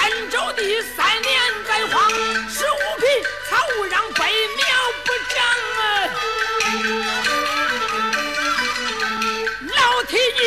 [0.00, 1.30] 三州地三年
[1.68, 2.10] 灾荒
[2.48, 3.04] 十五匹
[3.50, 3.54] 草
[3.90, 4.18] 让飞
[4.56, 4.64] 苗
[5.04, 5.36] 不长
[9.76, 10.42] 老天爷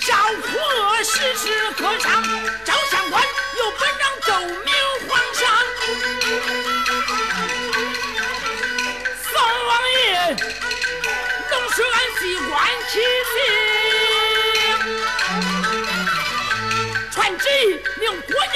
[0.00, 0.10] 烧
[0.42, 0.50] 火
[1.04, 1.46] 时时
[1.80, 2.10] 歌唱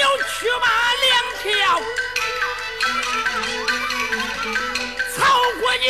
[0.03, 0.67] 有驱马
[1.01, 1.81] 两条，
[5.15, 5.17] 曹
[5.61, 5.87] 国舅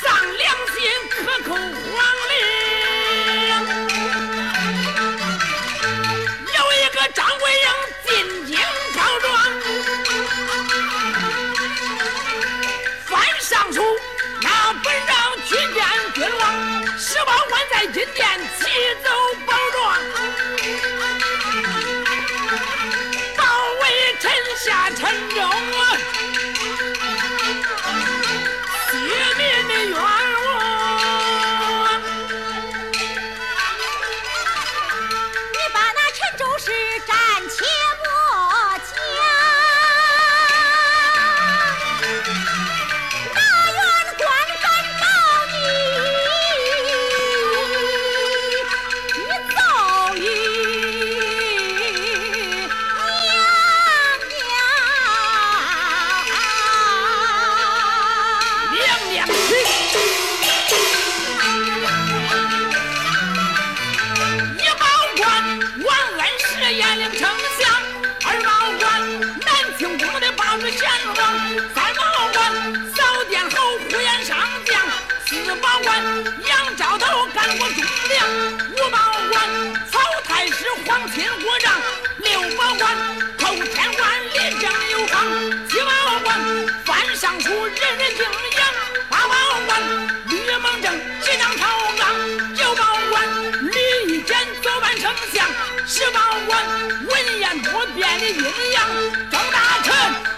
[0.00, 0.04] 丧
[0.36, 0.78] 良心，
[1.10, 1.58] 克扣皇
[2.28, 2.32] 陵。
[6.54, 7.66] 有一个张桂英
[8.06, 8.10] 进
[8.46, 8.54] 京
[8.94, 9.28] 告状，
[13.06, 13.82] 犯上书，
[14.40, 15.12] 那本让
[15.48, 15.76] 去见
[16.14, 16.40] 君王，
[16.96, 18.70] 十八万在金殿请。
[25.12, 25.71] No.
[76.46, 78.26] 杨昭头干过忠良，
[78.70, 78.98] 五宝
[79.30, 81.72] 官，曹太师皇亲国丈，
[82.18, 82.96] 六宝官，
[83.38, 85.24] 偷天官，立正有方，
[85.68, 86.40] 七宝官，
[86.84, 88.74] 犯上书人人敬仰，
[89.10, 89.34] 八宝
[89.66, 89.82] 官，
[90.28, 91.66] 吕蒙正执掌朝
[91.98, 92.31] 纲。
[95.12, 95.46] 丞相，
[95.86, 96.64] 十八官
[97.06, 98.88] 文言不变的阴阳。
[99.30, 99.92] 张大臣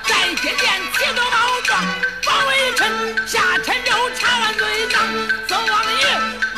[0.05, 1.85] 在金殿提着宝状，
[2.27, 5.01] 王微臣下臣州查完罪状，
[5.47, 6.07] 孙王爷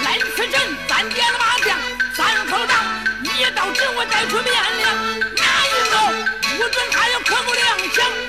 [0.02, 1.78] 来此臣三点的麻将，
[2.14, 2.78] 三口仗，
[3.22, 4.84] 一道指我带出面了，
[5.36, 5.94] 哪一刀
[6.56, 8.25] 不准他有刻骨两枪。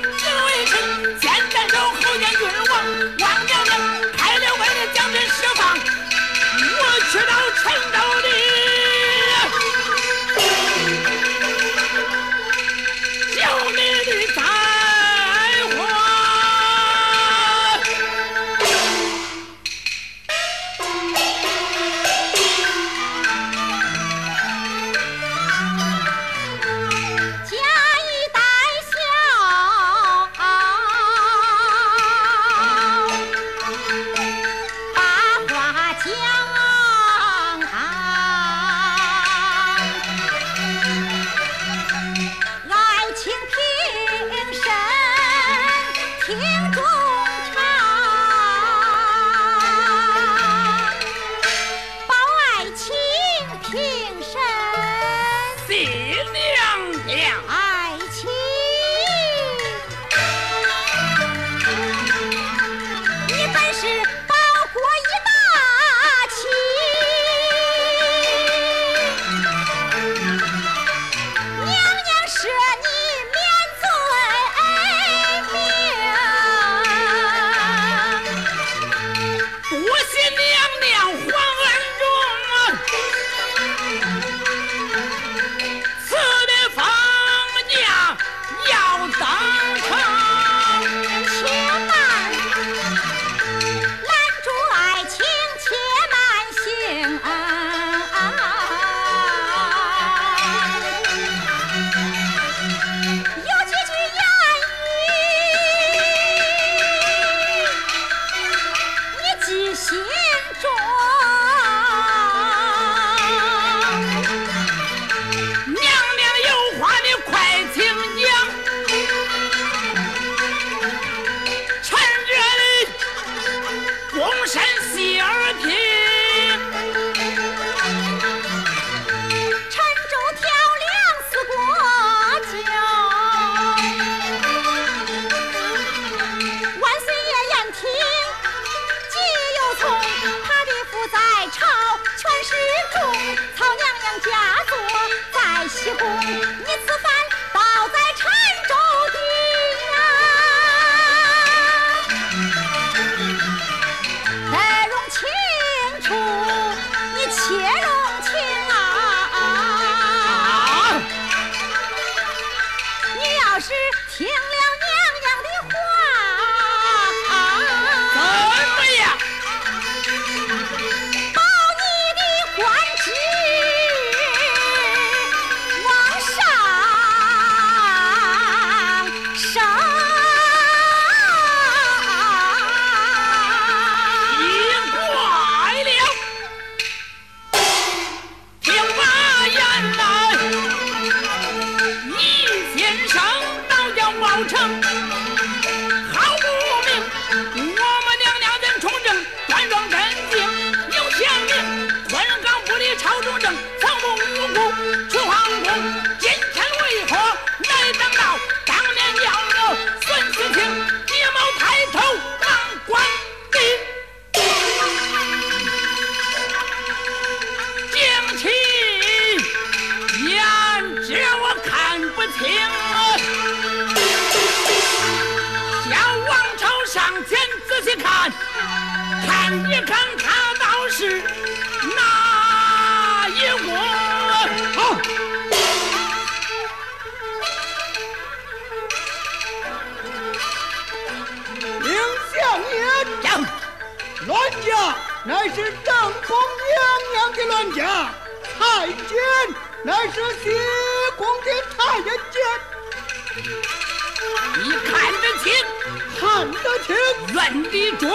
[257.34, 258.10] 认得准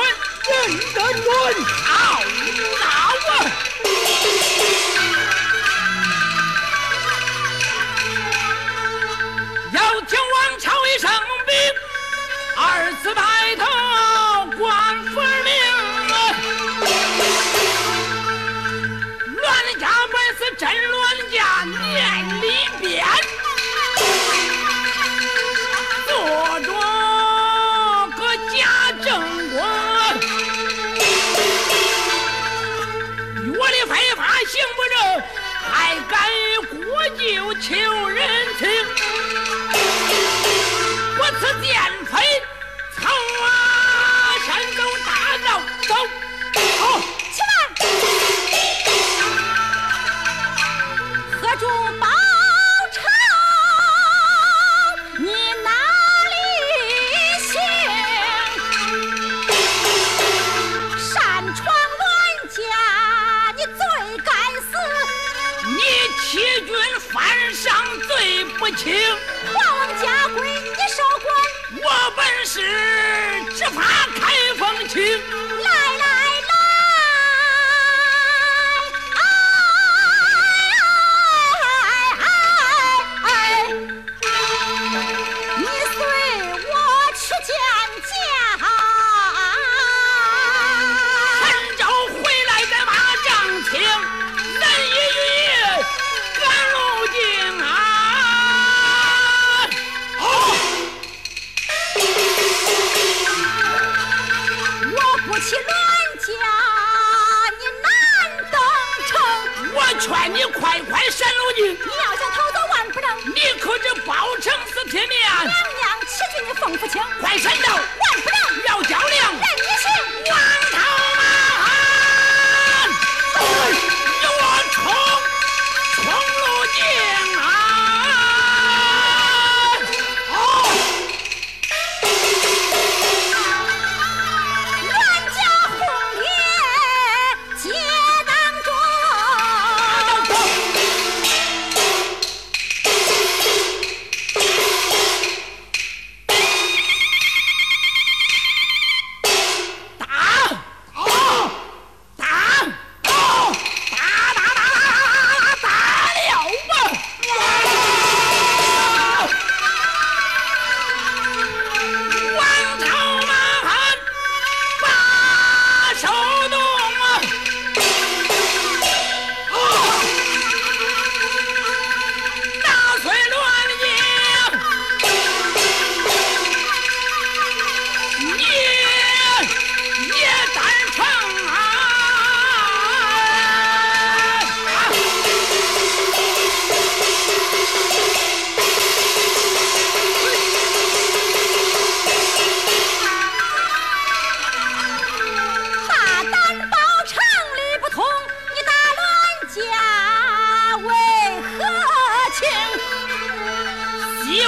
[0.49, 2.23] 认得准好。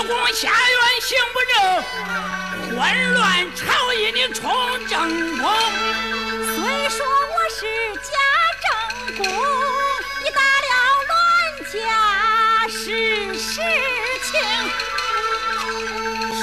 [0.06, 1.56] 宫下院行不正，
[2.76, 4.42] 混乱朝野你充
[4.86, 4.92] 正
[5.38, 5.44] 宫。
[6.54, 6.56] 虽
[6.90, 7.60] 说我是
[8.02, 8.08] 假
[8.62, 8.66] 正
[9.16, 9.24] 宫，
[10.22, 10.72] 你打了
[11.08, 11.12] 乱
[11.72, 11.74] 家
[12.68, 12.76] 是
[13.34, 13.50] 实
[14.22, 14.32] 情。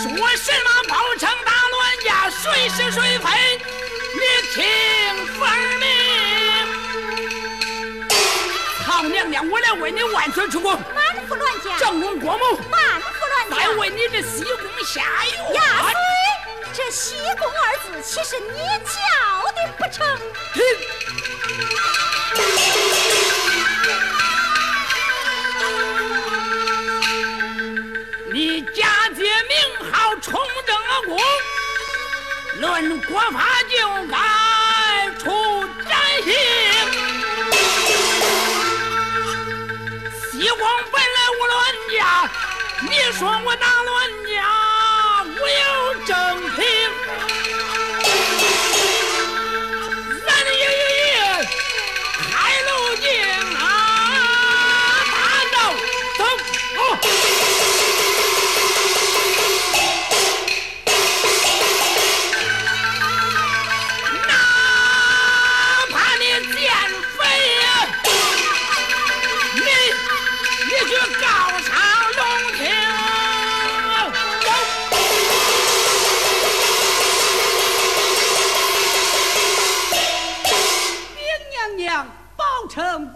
[0.02, 3.26] 说什么包拯打乱家，谁是谁非，
[4.14, 4.22] 你
[4.54, 4.58] 听
[5.38, 5.40] 分
[5.80, 5.84] 明。
[8.86, 12.60] 好娘娘，我来为你万岁出宫，满腹乱家，正宫国母，
[13.62, 13.72] 再家。
[13.78, 15.54] 为你这西宫下院。
[15.54, 15.94] 呀，岁，
[16.74, 18.92] 这西宫二字岂是你叫
[19.52, 20.00] 的不成？
[28.34, 31.20] 你假借名号充正了宫，
[32.62, 33.76] 论国法就
[34.08, 34.18] 该
[42.84, 45.81] 你说我打乱家，无有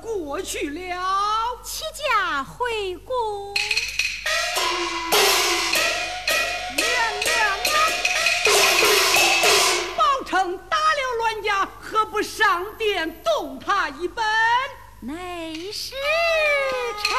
[0.06, 0.96] 过去了，
[1.64, 3.56] 齐家回宫。
[6.78, 6.88] 娘
[7.24, 7.68] 娘啊，
[9.98, 14.24] 包拯打了乱家，何不上殿动他一本？
[15.00, 15.96] 内侍
[17.04, 17.12] 臣。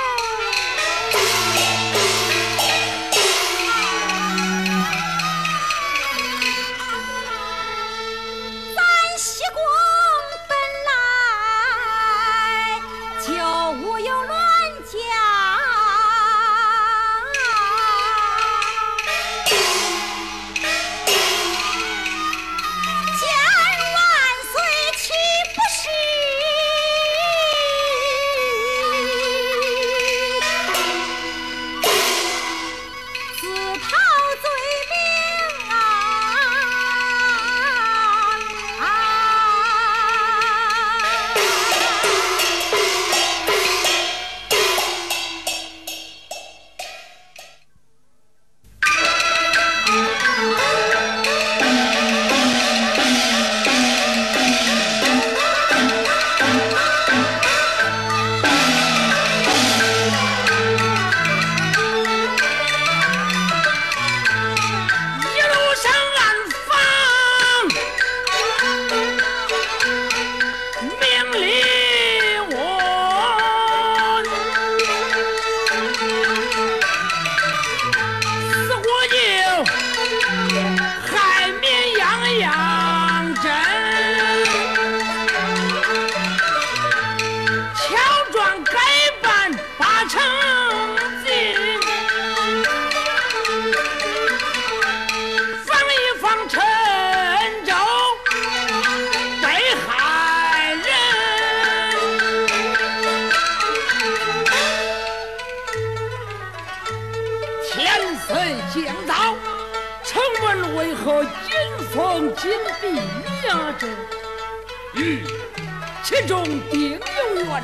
[116.27, 117.62] 中定有缘，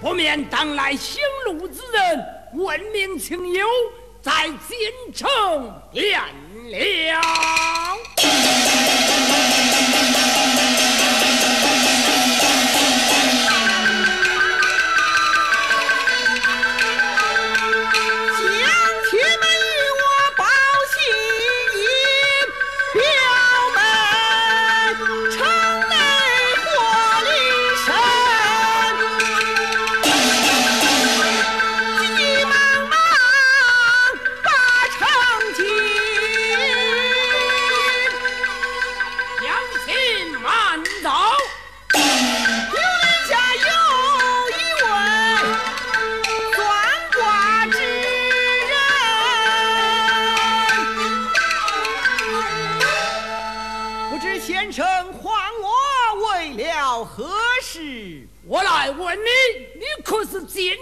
[0.00, 3.66] 不免当来行路之人问明情由，
[4.20, 5.28] 在京城
[5.90, 6.20] 便
[6.70, 7.81] 了。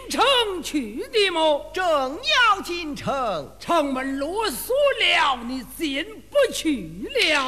[0.09, 1.71] 城去的么？
[1.73, 7.47] 正要进城，城门落锁了，你进不去了。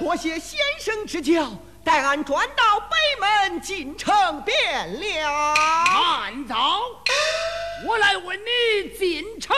[0.00, 1.50] 多谢先生指教，
[1.84, 5.54] 待俺转到北门进城便了。
[5.54, 6.54] 慢走！
[7.86, 9.54] 我来问你进城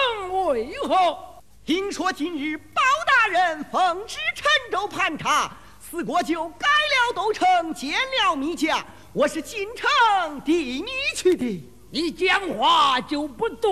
[0.46, 1.18] 为何？
[1.64, 11.64] 听说今日包大人奉旨陈州盘查，四国就改了都城，建了密家，我是进城替你去的。
[11.90, 13.70] 你讲话就不对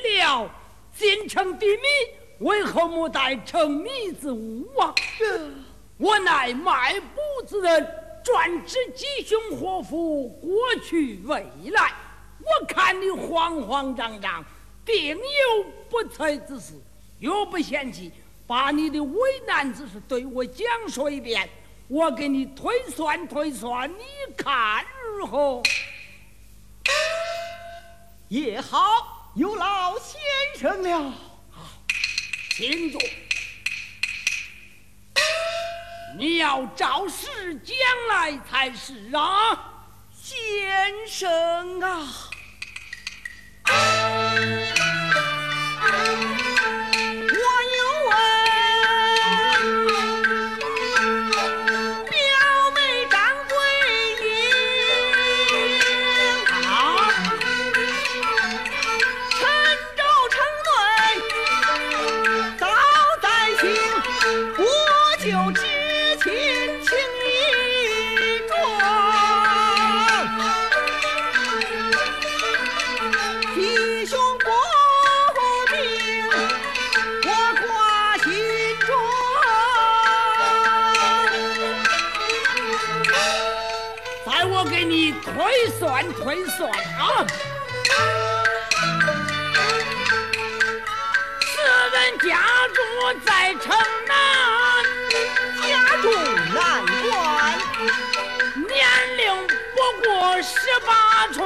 [0.00, 0.48] 了，
[0.96, 1.82] 进城的米
[2.38, 4.94] 为何没带成米之物啊？
[5.98, 7.88] 我乃卖布之人，
[8.22, 10.50] 专知吉凶祸福、过
[10.84, 11.92] 去未来。
[12.38, 14.44] 我看你慌慌张张，
[14.84, 16.74] 定有不测之事。
[17.18, 18.12] 若不嫌弃，
[18.46, 21.48] 把你的为难之事对我讲说一遍，
[21.88, 24.84] 我给你推算推算，你看
[25.18, 25.62] 如何？
[28.28, 30.18] 也好，有劳先
[30.58, 31.12] 生了。
[32.50, 33.00] 请坐。
[36.16, 37.76] 你要照实将
[38.08, 42.08] 来才是啊，先生啊。
[86.12, 87.26] 推算啊！
[91.40, 91.52] 四
[91.92, 92.24] 人家
[92.74, 92.78] 住
[93.24, 93.64] 在城
[94.06, 94.12] 南，
[95.62, 95.72] 家
[96.02, 96.04] 住
[96.54, 96.60] 南
[97.02, 97.12] 关，
[98.68, 98.76] 年
[99.16, 100.08] 龄不过
[100.42, 100.52] 十
[100.86, 101.42] 八春，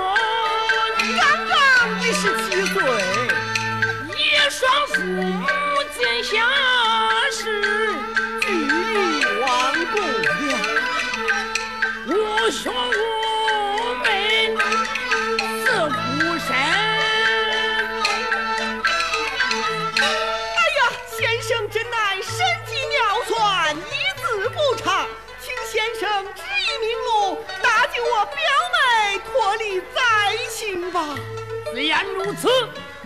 [31.99, 32.49] 然如此，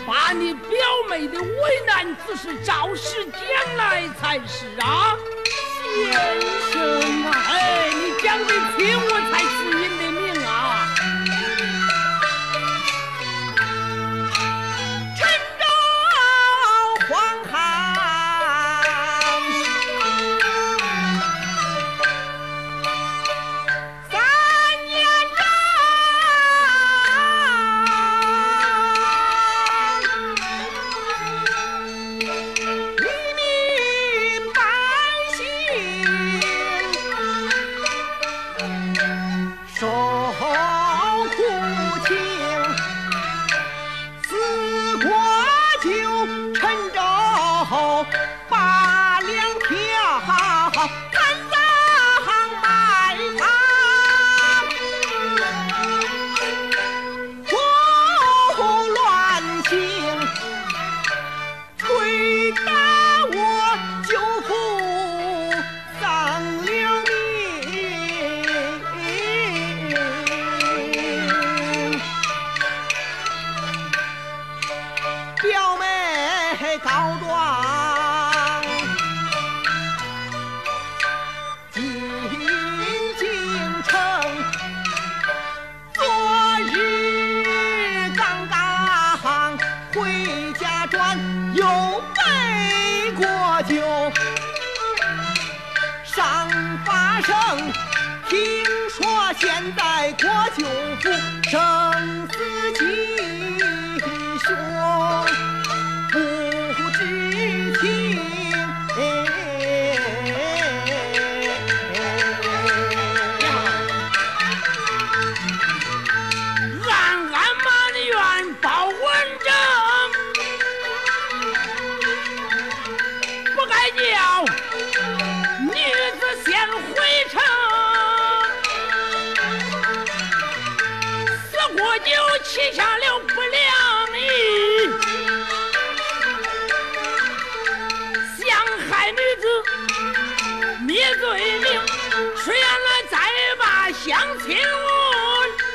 [0.06, 0.70] 把你表
[1.08, 5.16] 妹的为难之事照实讲来才是啊，
[5.94, 6.12] 先
[6.70, 7.32] 生啊！
[7.48, 9.38] 哎，你讲的听，我才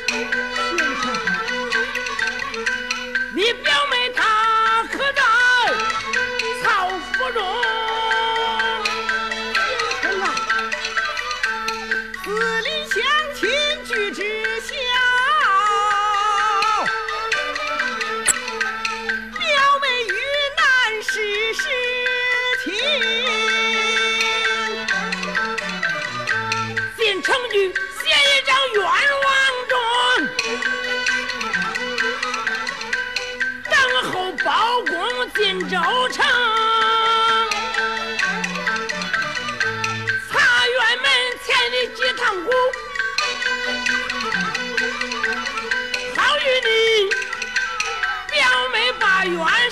[0.10, 0.29] 哎，
[0.77, 1.26] 先生。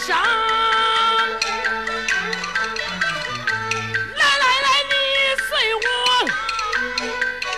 [0.05, 0.15] 上，
[4.15, 4.93] 来来来，你
[5.47, 5.79] 随我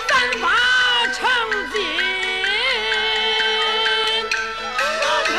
[0.07, 0.45] 三发
[1.07, 1.19] 成
[1.73, 1.75] 金，
[5.01, 5.29] 我肯？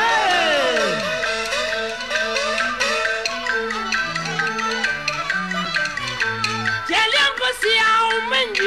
[6.86, 7.64] 见两个小
[8.28, 8.60] 门军，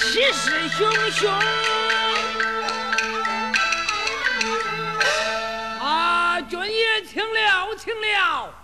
[0.32, 1.20] 势汹汹。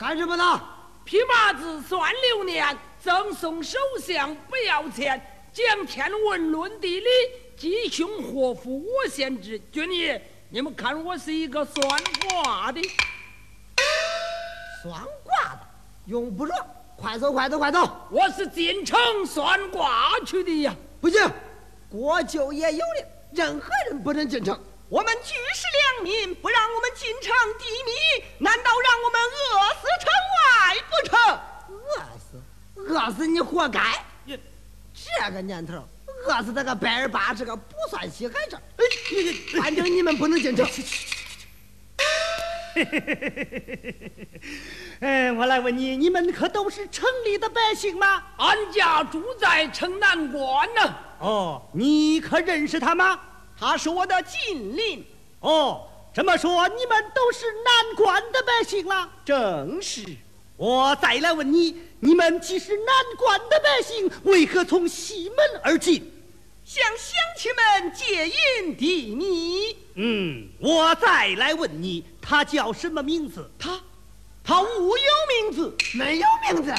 [0.08, 0.58] 干什么呢？
[1.04, 5.20] 批八字算流年，赠送首相不要钱，
[5.52, 7.06] 讲天文论地理，
[7.58, 9.60] 吉凶祸福我先知。
[9.70, 10.18] 军爷，
[10.48, 11.86] 你们看我是一个算
[12.30, 12.80] 卦的，
[14.82, 15.60] 算卦的，
[16.06, 16.54] 用不着。
[16.96, 17.86] 快走，快走，快走！
[18.10, 20.74] 我是进城算卦去的呀。
[21.02, 21.20] 不行，
[21.90, 23.04] 国舅爷有令，
[23.44, 24.58] 任何人不能进城。
[24.88, 25.66] 我们举世
[26.00, 30.40] 良民，不让我们进城地米，难道让我们饿死城外
[30.88, 31.12] 不成？
[31.76, 32.40] 饿死，
[32.74, 34.02] 饿死你活该！
[34.94, 35.86] 这个年头，
[36.26, 38.62] 饿死这个百儿八十个不算稀罕事儿。
[38.78, 38.84] 哎，
[39.60, 40.66] 反正你们不能进城。
[45.00, 48.24] 哎，我来问你，你们可都是城里的百姓吗？
[48.38, 50.94] 俺家住在城南关呢。
[51.20, 53.20] 哦，你可认识他吗？
[53.58, 55.04] 他是我的近邻，
[55.40, 59.08] 哦，这么说你们都是南关的百姓了？
[59.24, 60.04] 正是。
[60.56, 66.12] 我再来问你，你们既是南关的百姓，为何从西门而进？
[66.64, 69.76] 向乡亲们借银地米。
[69.94, 73.48] 嗯，我再来问你，他叫什么名字？
[73.58, 73.80] 他，
[74.44, 75.04] 他无有
[75.42, 76.72] 名字，没有名字。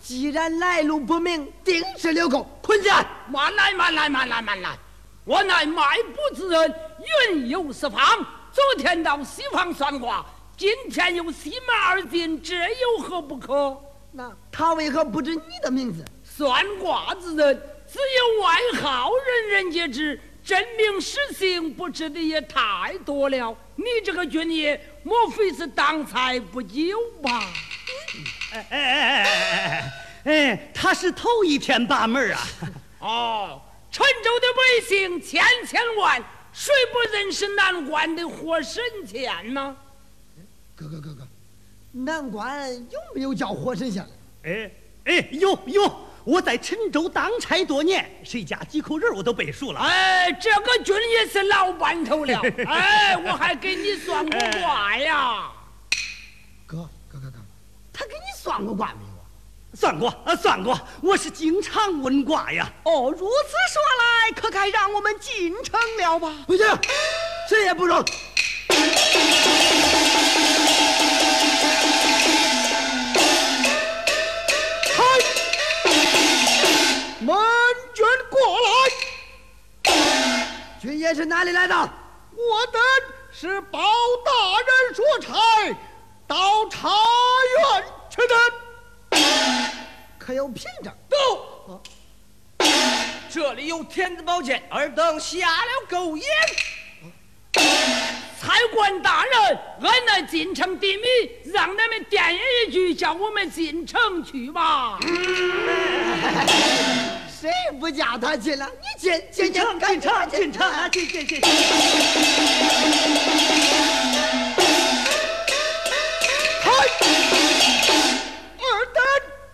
[0.00, 2.48] 既然来路不明，定是流寇。
[2.62, 3.06] 捆起来！
[3.28, 4.78] 慢来，慢来，慢来，慢来！
[5.28, 5.82] 我乃卖
[6.14, 6.74] 卜之人，
[7.28, 8.00] 云游四方。
[8.50, 10.24] 昨天到西方算卦，
[10.56, 13.78] 今天又西门而进，这有何不可？
[14.10, 16.02] 那他为何不知你的名字？
[16.24, 20.18] 算卦之人，只有外号，人人皆知。
[20.42, 23.54] 真名实姓不知的也太多了。
[23.76, 27.42] 你这个军爷，莫非是当差不久吧？
[28.54, 29.92] 哎哎哎哎
[30.24, 32.40] 哎哎，他是头一天把门啊！
[33.00, 33.62] 哦，
[33.98, 39.76] 陈州的百姓千千万，谁不认识南关的活神仙呢？
[40.76, 41.26] 哥哥哥哥，
[41.90, 44.06] 南关有没有叫活神仙？
[44.44, 44.70] 哎
[45.04, 49.80] 哎，有有，我在陈州当差多年，谁家几口人我都背熟了。
[49.80, 52.40] 哎，这个军也是老班头了。
[52.68, 55.50] 哎，我还给你算过卦呀。
[56.66, 57.38] 哥哥哥哥，
[57.92, 59.07] 他给你算过卦没？
[59.80, 60.12] 算过，
[60.42, 62.68] 算过，我是经常问卦呀。
[62.82, 66.34] 哦，如此说来，可该让我们进城了吧？
[66.48, 66.66] 不行，
[67.48, 68.04] 谁也不让。
[68.04, 68.12] 开
[77.20, 77.36] 门
[77.94, 78.40] 卷过
[79.84, 79.94] 来，
[80.82, 81.76] 军爷是哪里来的？
[81.76, 82.82] 我等
[83.30, 83.78] 是包
[84.24, 85.38] 大人出差，
[86.26, 88.34] 到茶园去的。
[90.28, 90.92] 可有凭证？
[91.08, 91.80] 都。
[93.30, 96.26] 这里有天子宝剑，尔等下了狗眼。
[98.38, 101.02] 差官大人，俺乃进城的米，
[101.50, 104.98] 让你们电言一句，叫我们进城去吧。
[107.40, 107.50] 谁
[107.80, 108.70] 不叫他进了？
[108.82, 110.86] 你进进进城进城进城啊！
[110.90, 111.40] 进进进！
[116.60, 116.70] 嗨，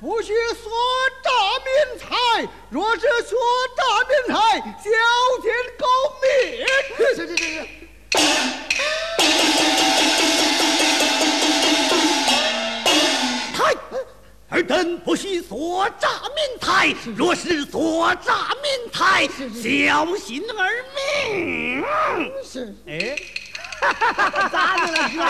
[0.04, 0.70] 不许说
[1.22, 1.30] 诈
[1.64, 3.38] 民财，若是说
[3.74, 4.90] 诈民财，小
[5.40, 5.48] 天
[5.78, 5.86] 狗
[14.50, 21.82] 尔等不许索诈民财，若是索诈民财，小心而命。
[22.44, 23.16] 是，哎，
[24.52, 25.24] 咋的了哥？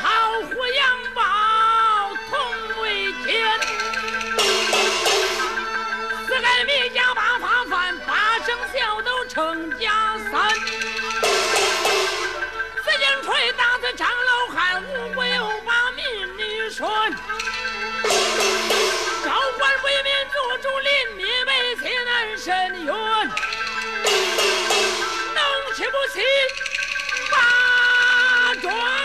[0.00, 0.06] 好
[0.42, 1.22] 虎杨豹
[2.30, 3.34] 同为奸，
[6.26, 10.54] 四海密家八方饭，八生肖都成家三。
[12.84, 16.04] 紫金锤打死张老汉，五虎又把民
[16.36, 16.88] 女拴。
[19.24, 22.94] 高官为民做主，林民为妻难伸冤。
[25.34, 25.42] 能
[25.74, 26.22] 屈不屈，
[27.30, 28.97] 八庄。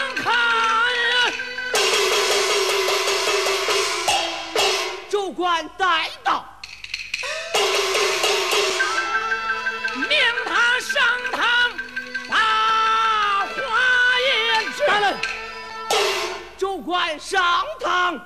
[5.43, 6.45] 官带到。
[9.93, 11.43] 命他上堂
[12.29, 12.35] 把
[13.45, 13.51] 话
[14.21, 14.87] 言之。
[14.87, 15.17] 大人，
[16.57, 17.43] 主官上
[17.81, 18.17] 堂。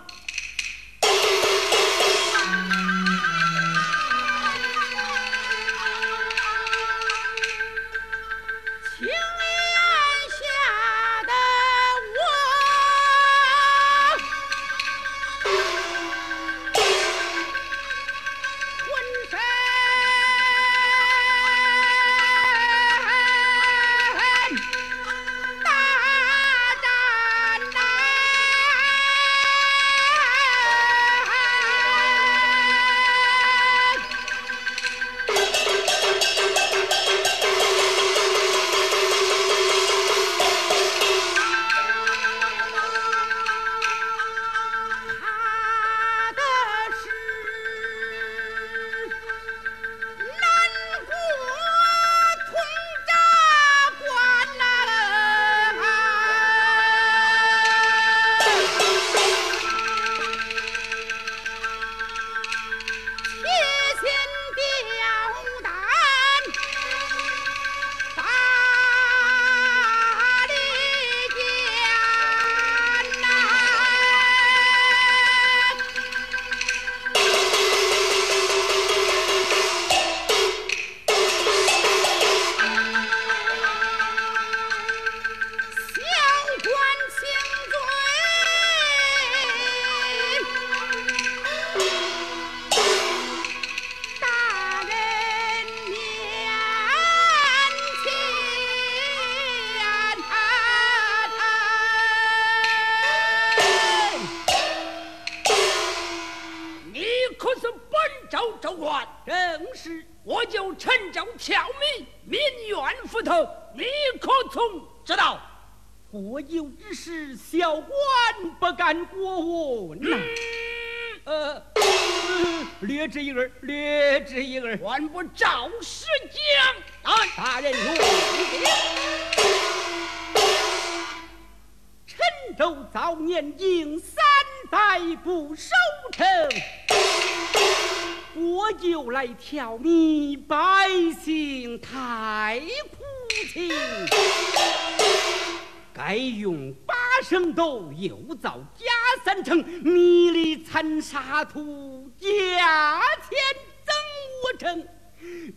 [151.08, 153.00] 里掺沙土，价
[153.30, 153.40] 钱
[153.86, 153.96] 增
[154.44, 154.86] 五成。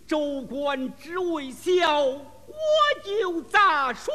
[0.07, 2.22] 州官只为小，我
[3.05, 4.14] 就咋说，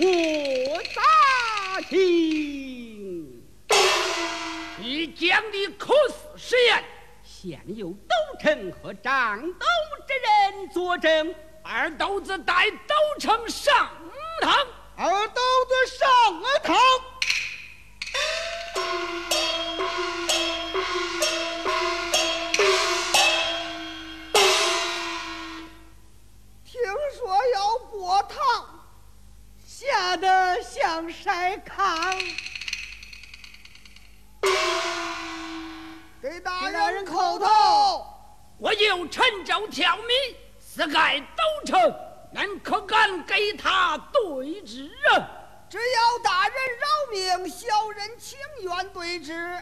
[0.00, 3.42] 我咋听。
[4.78, 5.92] 你讲的可
[6.36, 6.84] 是实言？
[7.22, 9.66] 现有斗城和掌斗
[10.06, 10.14] 之
[10.54, 13.90] 人作证，二斗子带斗城上
[14.40, 14.54] 堂。
[14.96, 16.76] 二斗子上堂，
[28.20, 28.66] 要过堂，
[29.66, 32.14] 吓得像筛糠。
[36.20, 38.06] 给大人叩头，
[38.58, 41.80] 我有陈州挑米，是盖斗城。
[42.32, 45.26] 恁可敢给他对质啊？
[45.68, 49.58] 只要大人饶命，小人情愿对质。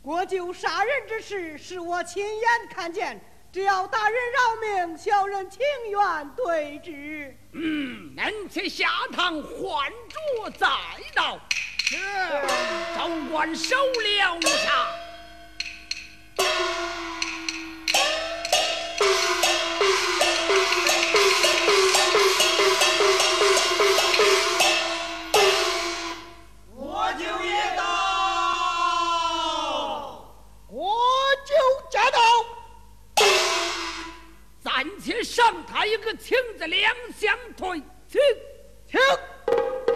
[0.00, 3.20] 国舅杀人之事是我亲眼看见，
[3.56, 7.34] 只要大人饶命，小人情愿对质。
[7.54, 10.68] 嗯，恁且下堂换桌再
[11.14, 11.38] 闹。
[11.86, 11.96] 是。
[12.94, 14.38] 州官收了
[35.06, 35.22] 且。
[35.22, 38.20] 上台一个亲子两相推，请
[38.86, 39.95] 请。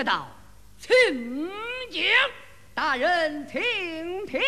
[0.00, 0.26] 知道。
[0.78, 1.50] 请
[1.90, 2.02] 讲，
[2.72, 3.60] 大人，请
[4.24, 4.40] 听。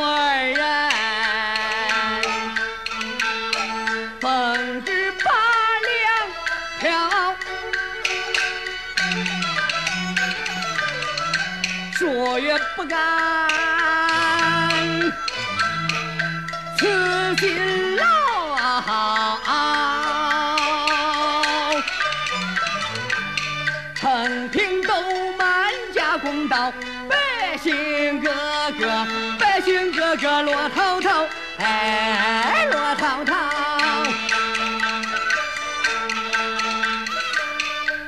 [0.00, 0.90] 外人
[4.20, 5.32] 奉旨八
[5.88, 6.30] 两
[6.78, 7.34] 票，
[11.98, 13.49] 说也不敢，
[26.50, 26.72] 道，
[27.08, 28.28] 百姓个
[28.72, 29.06] 个，
[29.38, 31.24] 百姓个个落滔滔，
[31.58, 33.36] 哎，落滔滔，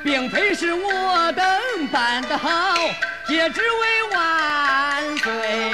[0.03, 2.49] 并非是我等办得好，
[3.25, 5.71] 皆只为万岁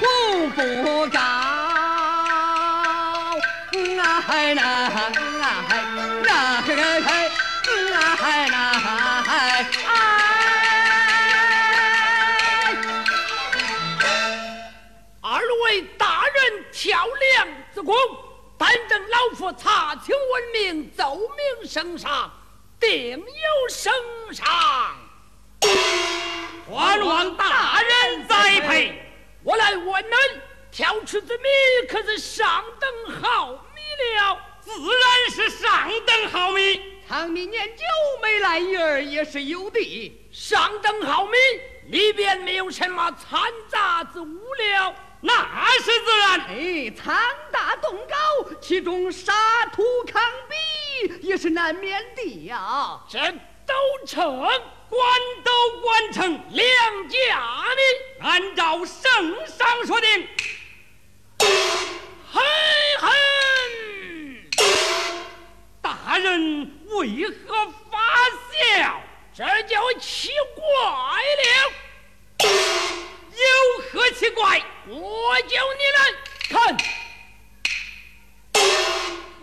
[0.00, 1.20] 功不高，
[3.72, 4.62] 哎那哎那
[6.62, 7.30] 嘿嘿嘿，
[8.22, 8.77] 哎那
[16.80, 16.96] 挑
[17.34, 17.92] 梁之功，
[18.56, 22.30] 但正老夫查清闻名，奏明圣上，
[22.78, 23.92] 定有圣
[24.32, 24.46] 上。
[26.70, 29.02] 还望大人栽培。
[29.42, 30.16] 我来问恁，
[30.70, 31.48] 挑出之米
[31.90, 34.38] 可是上等好米了？
[34.60, 36.80] 自然是上等好米。
[37.08, 37.82] 长米年久
[38.22, 40.30] 没来一儿也是有的。
[40.30, 41.32] 上等好米
[41.88, 46.40] 里边没有什么掺杂之物了，那是自然。
[46.48, 47.16] 哎，苍
[47.50, 50.54] 大洞高，其中沙土坑壁
[51.22, 53.00] 也是难免的呀。
[53.08, 53.18] 这
[53.66, 53.74] 都
[54.06, 54.48] 成。
[54.90, 55.00] 官
[55.44, 60.06] 都官成，两家的按照圣上说的，
[62.32, 62.40] 嘿
[62.98, 63.06] 嘿，
[65.82, 67.98] 大人为何发
[68.50, 68.98] 笑？
[69.34, 70.62] 这就奇怪
[71.42, 71.44] 了。
[73.44, 74.62] 有何奇怪？
[74.86, 76.12] 我叫你来
[76.50, 76.76] 看，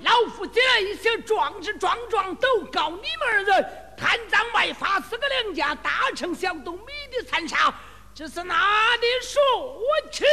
[0.02, 3.82] 老夫这一些壮志壮壮都告你们二人。
[3.98, 7.74] 贪赃卖法，四个两家，大城小洞，米的残杀，
[8.14, 9.41] 这是哪里说
[10.12, 10.26] 起？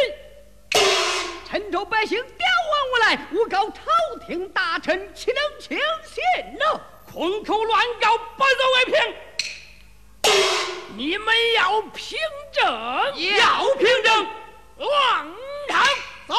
[1.48, 3.82] 陈州百姓刁往我来，诬告朝
[4.26, 6.80] 廷大臣，岂能轻信呢？
[7.12, 10.51] 空口乱告，不足为凭。
[10.94, 12.18] 你们要凭
[12.52, 12.64] 证，
[13.36, 14.26] 要凭证。
[14.76, 15.34] 王
[15.68, 15.86] 堂
[16.28, 16.34] 在，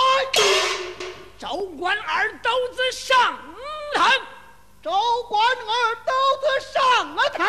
[1.40, 3.40] 州官二斗子上
[3.96, 4.12] 堂。
[4.84, 4.92] 州
[5.28, 7.48] 官二斗子上了堂，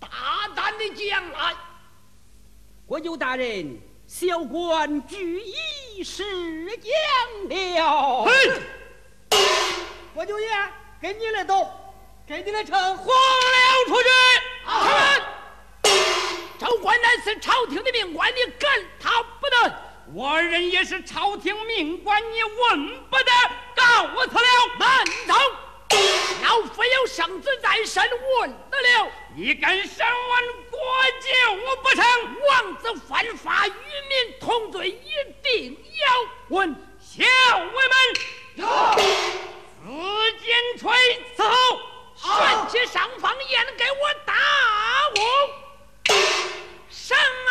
[0.00, 0.08] 大
[0.54, 1.54] 胆的将来。
[2.84, 5.40] 国舅大人，小官据
[5.96, 6.24] 一实
[6.82, 6.90] 讲
[7.48, 8.26] 了。
[10.12, 10.48] 国舅爷，
[11.00, 11.70] 给你来斗，
[12.26, 14.08] 给你来称，黄了出去。
[16.58, 18.68] 州官乃是朝廷的命官，你赶
[18.98, 19.72] 他不得。
[20.12, 23.30] 我二人也是朝廷命官，你问不得。
[23.76, 25.34] 告辞了，慢走。
[26.42, 28.02] 老夫有圣旨在身，
[28.40, 29.08] 问得了。
[29.36, 30.82] 你敢审问国
[31.20, 31.28] 舅
[31.82, 32.04] 不成？
[32.48, 35.10] 王子犯法，与民同罪，一
[35.42, 36.06] 定要
[36.48, 36.74] 问。
[37.00, 37.22] 小
[37.58, 37.96] 尉们，
[38.56, 38.62] 紫
[40.40, 40.46] 金
[40.78, 40.82] 锤
[41.36, 41.54] 伺候，
[42.16, 42.24] 旋
[42.68, 44.34] 起上方宴给我打
[45.16, 45.18] 我。
[46.90, 47.50] 上啊！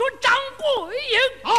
[0.00, 1.18] 说张桂英。
[1.42, 1.52] 啊，